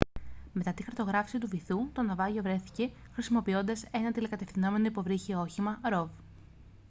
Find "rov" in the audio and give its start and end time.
5.83-6.07